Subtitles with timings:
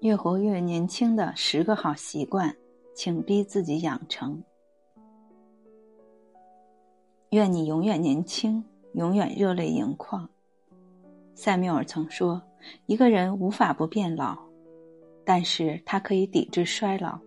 [0.00, 2.56] 越活越年轻的十个好习惯，
[2.94, 4.42] 请逼自己养成。
[7.30, 8.64] 愿你永远年轻，
[8.94, 10.26] 永远热泪盈眶。
[11.34, 12.40] 塞缪尔曾说
[12.86, 14.38] ：“一个人无法不变老，
[15.22, 17.18] 但是他可以抵制衰老。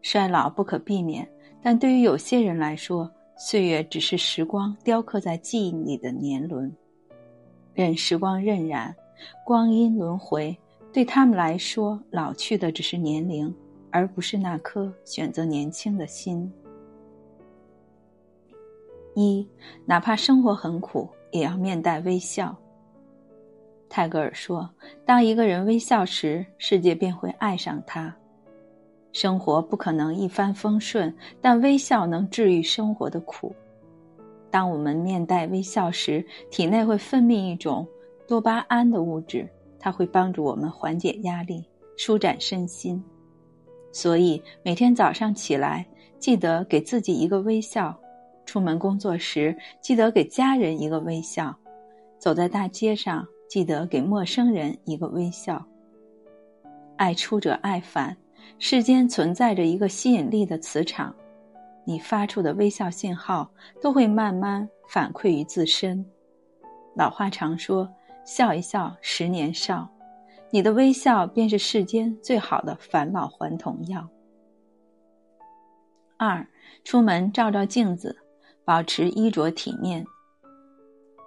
[0.00, 1.30] 衰老不可避免，
[1.62, 6.74] 但对于有些人来说，岁月只是时光雕刻在记忆里的年轮。
[7.74, 8.94] 任时光荏苒，
[9.44, 10.56] 光阴轮回。”
[10.92, 13.54] 对他们来说，老去的只是年龄，
[13.90, 16.52] 而不是那颗选择年轻的心。
[19.14, 19.46] 一，
[19.86, 22.56] 哪怕生活很苦，也要面带微笑。
[23.88, 24.68] 泰戈尔说
[25.04, 28.14] ：“当一个人微笑时，世界便会爱上他。”
[29.12, 33.54] 生活不可能一帆风顺，但微笑能治愈生活的苦。
[34.50, 37.86] 当我们面带微笑时，体内会分泌一种
[38.28, 39.48] 多巴胺的物质。
[39.80, 41.64] 它会帮助我们缓解压力、
[41.96, 43.02] 舒展身心，
[43.90, 45.86] 所以每天早上起来，
[46.18, 47.92] 记得给自己一个微笑；
[48.44, 51.54] 出门工作时，记得给家人一个微笑；
[52.18, 55.64] 走在大街上，记得给陌生人一个微笑。
[56.96, 58.14] 爱出者爱返，
[58.58, 61.14] 世间存在着一个吸引力的磁场，
[61.86, 66.04] 你发出的微笑信号都会慢慢反馈于自身。
[66.94, 67.88] 老话常说。
[68.30, 69.88] 笑一笑，十年少。
[70.52, 74.08] 你的微笑便是世间最好的返老还童药。
[76.16, 76.46] 二，
[76.84, 78.16] 出门照照镜子，
[78.64, 80.06] 保持衣着体面。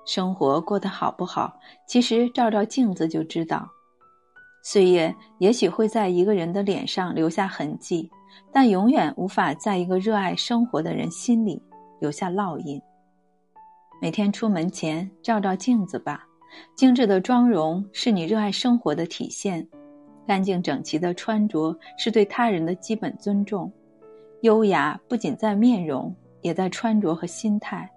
[0.05, 3.67] 生活过得好不好，其实照照镜子就知道。
[4.63, 8.09] 岁月也许会在一个人的脸上留下痕迹，
[8.49, 11.61] 但永远无法在一个热爱生活的人心里
[11.99, 12.81] 留下烙印。
[14.01, 16.25] 每天出门前照照镜子吧。
[16.75, 19.67] 精致的妆容是你热爱生活的体现，
[20.27, 23.71] 干净整齐的穿着是对他人的基本尊重。
[24.41, 27.89] 优雅不仅在面容，也在穿着和心态。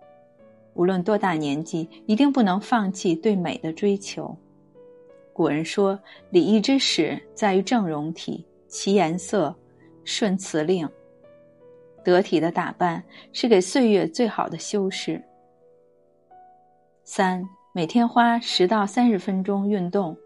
[0.75, 4.37] 无论多大年纪，一定不能放弃对美的追求。
[5.33, 5.99] 古人说
[6.31, 9.55] ：“礼仪之始，在于正容体，其颜色
[10.05, 10.89] 顺辞令。”
[12.05, 13.03] 得体的打扮
[13.33, 15.21] 是给岁月最好的修饰。
[17.05, 17.43] 三。
[17.77, 20.17] 每天花十到三十分钟运动，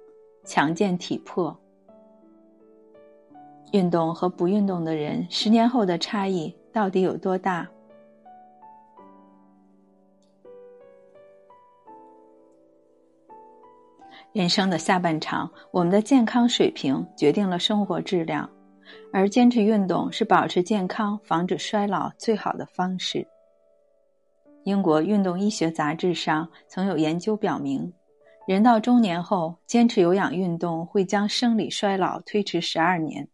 [0.44, 1.58] 强健体魄。
[3.72, 7.68] 运动和不运动的人，十年后的差异到底有多大？
[14.32, 18.48] 人生的下半场，我们的健康水平决定了生活质量，
[19.12, 23.26] 而坚持运动是保持健康、防止衰老最好的方式。
[24.65, 27.93] 英国运动医学杂志上曾有研究表明，
[28.47, 33.28] 人到中年后坚持有氧运动会将生理衰老推迟十二年。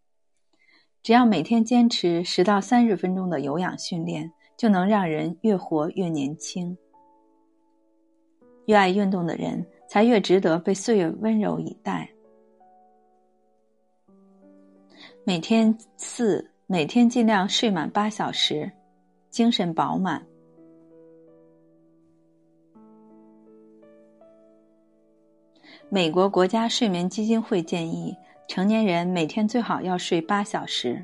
[1.03, 6.77] 只要每天坚持十到三十分钟的有氧训练，就能让人越活越年轻。
[8.67, 12.09] 越爱运动的人，才越值得被岁月温柔以待。
[15.25, 18.71] 每天四，每天尽量睡满八小时，
[19.31, 20.25] 精神饱满。
[25.89, 28.13] 美国国家睡眠基金会建议，
[28.49, 31.01] 成年人每天最好要睡八小时。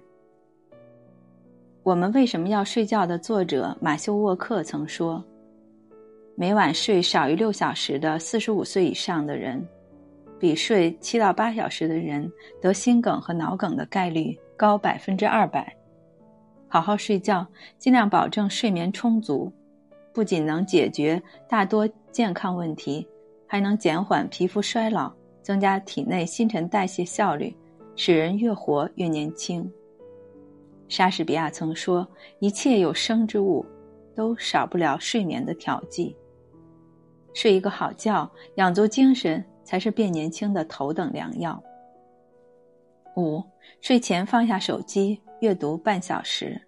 [1.85, 5.23] 我们为什么要睡觉的作者马修沃克曾说
[6.35, 9.65] ：“每晚睡少于六小时的四十五岁以上的人，
[10.41, 15.73] 比睡七到八小时的人得心梗和脑梗的概率高百分之二百。”
[16.67, 17.47] 好好睡觉，
[17.79, 19.53] 尽量保证睡眠充足，
[20.13, 23.07] 不仅能解决大多健康问题。
[23.53, 27.55] 还能减缓皮肤衰老，增加体内新陈代谢效率，
[27.97, 29.71] 使人越活越年轻。
[30.89, 32.09] 莎士比亚曾说
[32.41, 33.63] ：“一切有生之物，
[34.15, 36.17] 都少不了睡眠的调剂。
[37.35, 41.63] 睡一个好觉，养足精神，才是变年轻的头等良药。”
[43.19, 43.45] 五，
[43.83, 46.59] 睡前放下手机，阅读半小时。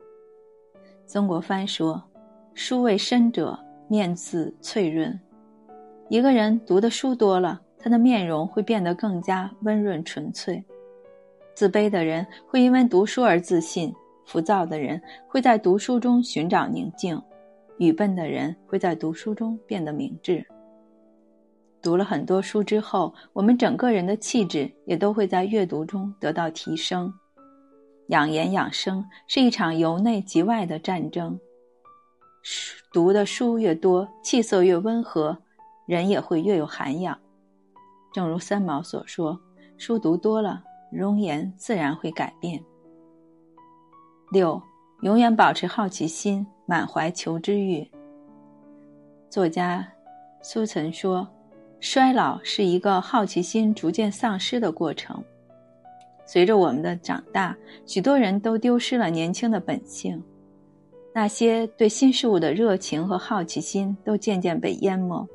[1.07, 2.05] 曾国藩说
[2.53, 5.19] ：“书未深者，面自翠润。”
[6.09, 10.63] 一个人读的书多了，他的面容会变得更加温润纯粹。
[11.55, 13.93] 自卑的人会因为读书而自信，
[14.27, 17.21] 浮躁的人会在读书中寻找宁静，
[17.79, 20.45] 愚笨的人会在读书中变得明智。
[21.81, 27.13] 读了很多书之后，我们整个人的气质也都会在阅读中得到提升。
[28.09, 31.39] 养颜养生是一场由内及外的战争。
[32.93, 35.37] 读的书越多，气色越温和。
[35.87, 37.19] 人也会越有涵养，
[38.13, 39.39] 正如三毛所说
[39.77, 42.63] ：“书读多了，容颜自然会改变。
[44.31, 44.61] 六，
[45.03, 47.87] 永远保持好奇心，满怀求知欲。
[49.29, 49.87] 作家
[50.43, 51.29] 苏岑说
[51.81, 55.23] ：“衰老是一个好奇心逐渐丧失的过程。
[56.25, 57.55] 随着我们的长大，
[57.85, 60.23] 许多人都丢失了年轻的本性，
[61.13, 65.29] 那些对新事物的热情和好奇心都渐渐被淹没。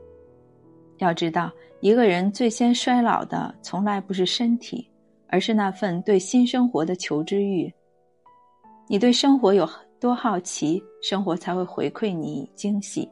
[0.99, 1.51] 要知道，
[1.81, 4.87] 一个人最先衰老的，从来不是身体，
[5.27, 7.73] 而是那份对新生活的求知欲。
[8.87, 9.69] 你对生活有
[9.99, 13.09] 多好奇，生活才会回馈你惊喜。”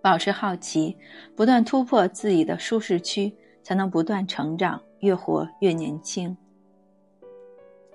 [0.00, 0.96] 保持好奇，
[1.34, 6.34] 不断突破自己的舒适区，才能不断成长，越活越年轻。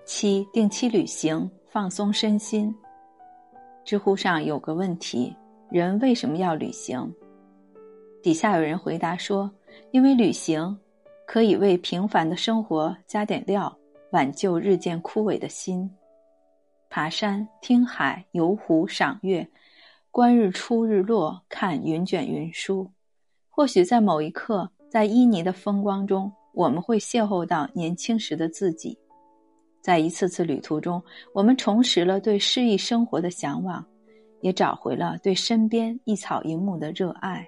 [0.06, 2.76] 七，定期旅行，放松身心。
[3.86, 5.34] 知乎上有个问题：
[5.70, 7.14] 人为什么要旅行？
[8.24, 9.52] 底下有人回答说：
[9.92, 10.80] 因为旅行
[11.28, 13.78] 可以为平凡的生活加点料，
[14.12, 15.92] 挽救日渐枯萎的心。
[16.90, 19.46] 爬山、听海、游湖、赏月。
[20.10, 22.90] 观日出日落，看云卷云舒。
[23.50, 28.98] 或许在某一刻，在旖旎的风光中，我们会邂逅到年轻时的自己。
[29.82, 31.04] 在一次次旅途中，
[31.34, 33.86] 我们重拾了对诗意生活的向往，
[34.40, 37.46] 也找回了对身边一草一木的热爱，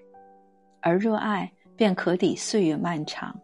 [0.86, 3.36] 而热爱便可抵岁月漫长。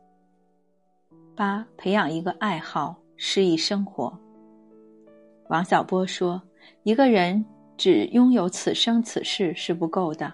[1.36, 4.16] 八，培养一个爱好，诗意生活。
[5.50, 6.40] 王小波说
[6.84, 7.44] ：“一个人。”
[7.78, 10.32] 只拥有此生此世是不够的，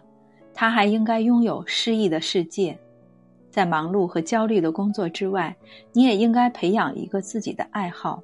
[0.54, 2.77] 他还应该拥有诗意的世界。
[3.50, 5.56] 在忙碌和焦虑的工作之外，
[5.94, 8.21] 你也应该培养一个自己的爱好：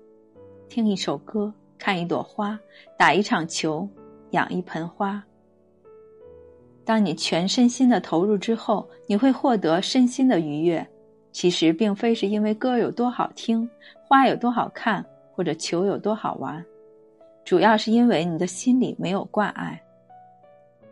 [0.68, 2.59] 听一首歌，看一朵花，
[2.97, 3.88] 打一场球，
[4.31, 5.24] 养一盆花。
[6.85, 10.85] 当你全身心的投入之后，你会获得身心的愉悦。
[11.31, 13.68] 其实并非是因为歌有多好听，
[14.07, 15.03] 花有多好看，
[15.33, 16.63] 或者球有多好玩。
[17.44, 19.81] 主要是因为你的心里没有挂碍。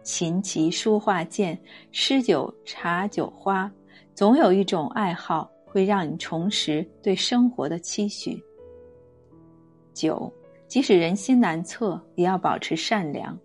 [0.02, 1.58] 琴棋书画剑，
[1.92, 3.72] 诗酒茶酒花，
[4.16, 8.44] 总有一种爱好会让你重拾对生活的期许。
[9.94, 10.32] 九，
[10.68, 13.38] 即使人心难测，也要保持善良。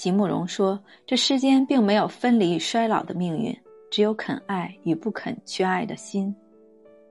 [0.00, 3.54] 席慕容说：“这世间并没有分离与衰老的命运，
[3.90, 6.34] 只有肯爱与不肯去爱的心。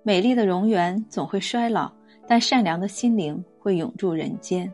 [0.01, 1.91] 美丽的容颜总会衰老。”
[2.27, 4.71] 但善良的心灵会永驻人间，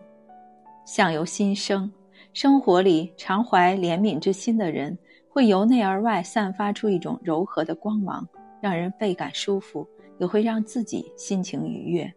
[0.85, 1.91] 相由心生。
[2.31, 4.97] 生活里常怀怜悯之心的人，
[5.29, 8.25] 会由内而外散发出一种柔和的光芒，
[8.61, 9.85] 让人倍感舒服，
[10.19, 12.09] 也会让自己心情愉悦。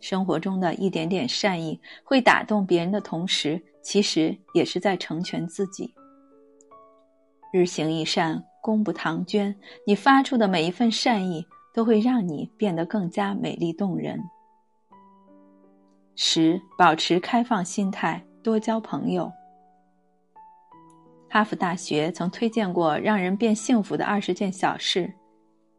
[0.00, 5.94] 生活中的一点点善意，会打动别人的同时，其实也是在成全自己。
[7.52, 9.54] 日行一善，功不唐捐。
[9.86, 11.46] 你发出的每一份善意。
[11.74, 14.16] 都会让你变得更加美丽动人。
[16.14, 19.28] 十，保持开放心态，多交朋友。
[21.28, 25.12] 哈佛大学曾推荐过让人变幸福的二十件小事，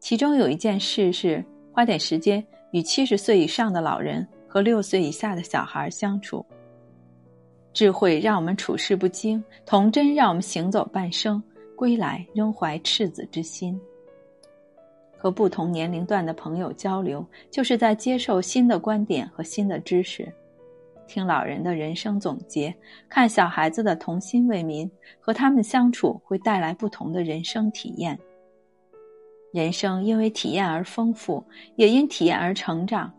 [0.02, 1.42] 其中有一件事是
[1.72, 6.46] 花点时间与七十岁以上的老人和六岁以下的小孩相处。
[7.76, 11.44] 智慧让我们处事不惊，童真让我们行走半生，
[11.76, 13.78] 归来仍怀赤子之心。
[15.18, 20.24] 和不同年龄段的朋友交流，就是在接受新的观点和新的知识；
[21.06, 22.74] 听老人的人生总结，
[23.10, 28.18] 看小孩子的童心未泯，和他们相处会带来不同的人生体验。
[29.52, 31.44] 人生因为体验而丰富，
[31.76, 33.12] 也因体验而成长。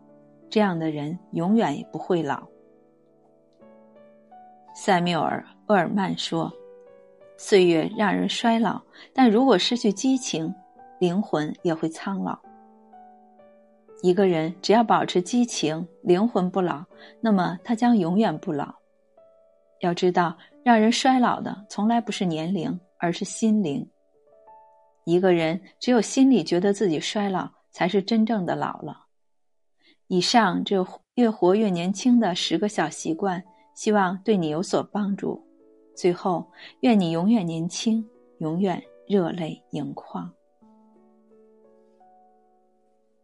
[0.49, 2.43] 这样的人永远也不会老。
[4.79, 5.43] 塞缪尔·
[5.73, 6.53] 厄尔曼说
[7.35, 8.79] ：“岁月让人衰老，
[9.11, 10.53] 但如果失去激情。”
[10.99, 12.37] 灵魂也会苍老。
[14.01, 16.83] 一个人只要保持激情，灵魂不老，
[17.21, 18.73] 那么他将永远不老。
[19.81, 23.87] 要知道，让人衰老的从来不是年龄，而是心灵。
[25.05, 29.05] 一个人只有心里觉得自己衰老，才是真正的老了。
[30.07, 30.83] 以上这
[31.15, 33.43] 越活越年轻的十个小习惯，
[33.77, 35.39] 希望对你有所帮助。
[35.95, 36.47] 最后，
[36.79, 38.03] 愿你永远年轻，
[38.39, 40.33] 永远热泪盈眶。